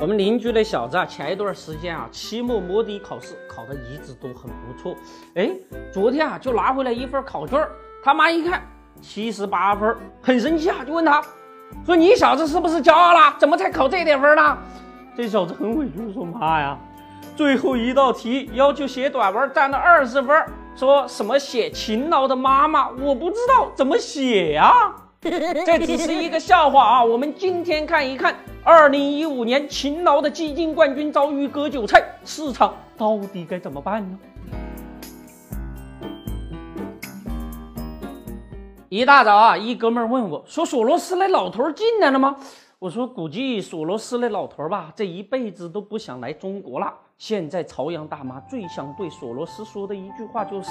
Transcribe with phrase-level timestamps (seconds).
[0.00, 4.94] 我们邻居的小子啊，前一段时间啊，期末摸底考试考的一直都很不错。
[5.34, 5.50] 哎，
[5.92, 7.60] 昨天啊，就拿回来一份考卷，
[8.00, 8.62] 他妈一看
[9.00, 11.20] 七十八分，很生气啊，就问他，
[11.84, 13.34] 说你小子是不是骄傲了？
[13.40, 14.56] 怎么才考这点分呢？
[15.16, 16.78] 这小子很委屈说，妈呀，
[17.34, 24.94] 最后一道题要求写短文，占了二十分，说什么写勤劳的妈妈，我不知道怎么写呀。
[25.20, 27.04] 这只是一个笑话啊！
[27.04, 34.18] 我们今天看一看，二零一五年勤劳的基金冠军遭遇割韭菜，市场到底该怎么办呢？
[38.88, 42.36] 一大早啊，一哥们问我说：“索罗斯那老头进来了吗？”
[42.78, 46.94] 我说：“估计索罗斯那老头吧，这一辈子都不想来中国了。
[47.18, 50.70] 现在朝阳大妈最想对索罗斯说的一句话就是：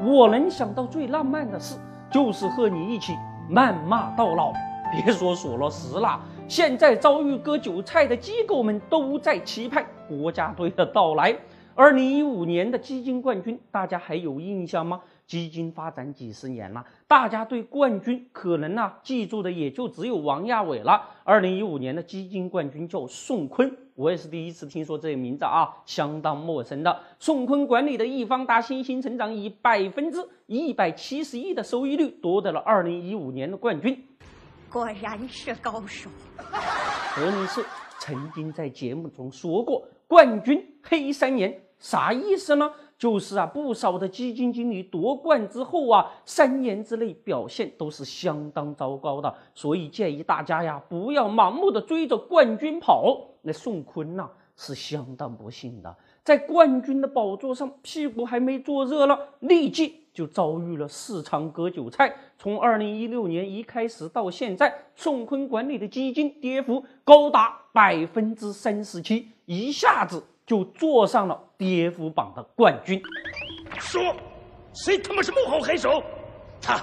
[0.00, 1.74] 我能想到最浪漫的事，
[2.08, 3.14] 就是和你一起。”
[3.50, 4.52] 谩骂到老，
[4.92, 11.36] 别说索罗斯了，现在遭遇割韭菜的机构们都在期盼国家队的到来。
[11.74, 15.00] 二零一五年的基金冠军，大家还有印象吗？
[15.30, 21.08] 基金发展几十年了，大家对冠军可能呢记住的也就只有王亚伟了。
[21.22, 27.00] 二零一五年的基金冠军叫宋坤，我也是第一次听说这个名字啊，相当陌生的。
[27.20, 34.04] 宋坤管理的易方达新兴成长以百分之一百七十一的收益率夺得了二零一五年的冠军，
[34.68, 36.10] 果然是高手。
[37.14, 37.64] 何女士
[38.00, 42.72] 曾经在节目中说过，冠军黑三年啥意思呢？
[43.00, 53.18] 就是啊，不少的基金经理夺冠之后啊，三年之内表现都是相当糟糕的，所以建议大家呀，不要盲目的追着冠军跑。
[53.40, 62.14] 那宋坤呐，是相当不幸的，在冠军的宝座上，屁股还没坐热了，立即就遭遇了市场割韭菜。
[62.36, 70.22] 从二零一六年一开始到现在，宋坤管理的基金跌幅高达百分之三十七，一下子。
[70.50, 73.00] 就坐上了跌幅榜的冠军。
[73.78, 74.02] 说，
[74.72, 76.02] 谁他妈是幕后黑手？
[76.60, 76.82] 他。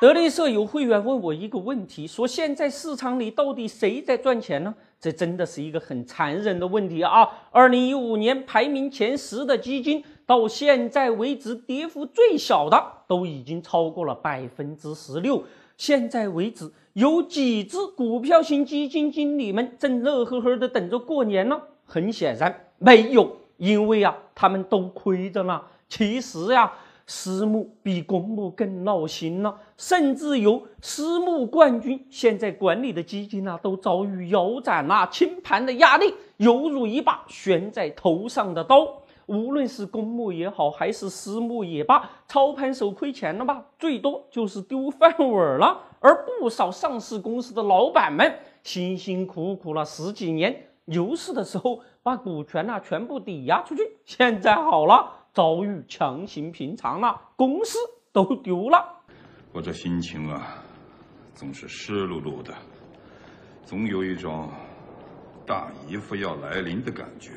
[0.00, 4.74] 德力社有会员问我一个问题，说现在市场里到底谁在赚钱呢？
[4.98, 7.28] 这真的是一个很残忍的问题啊！
[7.52, 15.44] 二零一五年排名前十的基金，到现在为止跌幅最小的都已经超过了百分之十六。
[15.82, 21.60] 现在为止，有几只股票型基金经理们正乐呵呵的等着过年呢？
[21.84, 25.60] 很显然没有，因为啊，他们都亏着呢。
[25.88, 26.72] 其实呀，
[27.04, 38.86] 私募比公募更闹心呢，甚至有私募冠军现在管理的基金啊，都遭遇腰斩啊、清盘的压力，犹如一把悬在头上的刀。
[39.26, 45.80] 无论是公募也好，还是私募也罢，操盘手亏钱了吧，最多就是丢饭碗了。
[46.00, 57.78] 而不少上市公司的老板们辛辛苦苦了十几年，牛市的时候把股权呐全部抵押出去，现在好了，遭遇强行平仓了，公司
[58.12, 58.84] 都丢了。
[59.52, 60.60] 我这心情啊，
[61.34, 62.52] 总是湿漉漉的，
[63.64, 64.48] 总有一种
[65.46, 67.30] 大姨夫要来临的感觉。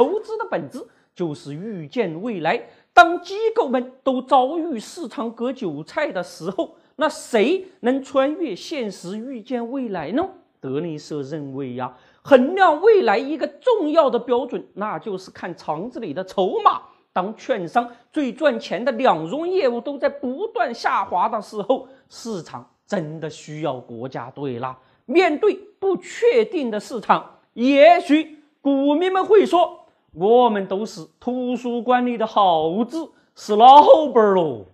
[0.00, 0.82] 投资的本质
[1.14, 2.58] 就是预见未来。
[2.94, 10.26] 当机构们都遭遇市场割韭菜的时候，那谁能穿越现实预见未来呢？
[10.58, 16.80] 德林社认为呀，衡量未来一个重要的标准，那就是看厂子里的筹码。
[17.12, 24.78] 当券商最赚钱的两融业务都在不断下滑的时候，市场真的需要国家队了。
[25.04, 29.76] 面对不确定的市场，也许股民们会说。
[30.12, 34.66] 我们都是图书馆里的耗子，是老本儿喽。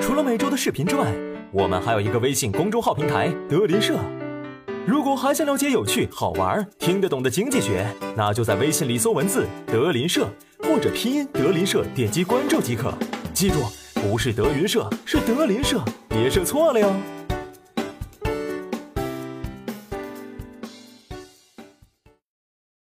[0.00, 1.06] 除了每周的视频之外，
[1.52, 3.96] 我们还有一个微信公众号平台“德林社”。
[4.84, 7.86] 如果还想了解有趣、好玩、听得懂的经济学，
[8.16, 10.26] 那就在微信里搜文字“德林社”
[10.64, 12.92] 或者拼音“德林社”，点击关注即可。
[13.32, 13.60] 记住，
[13.94, 16.92] 不是德云社，是德林社，别设错了哟。